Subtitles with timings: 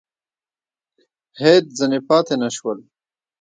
[1.41, 2.79] هېڅ ځني پاته نه شول!